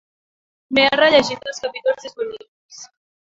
[0.77, 2.81] M'he rellegit els capítols disponibles.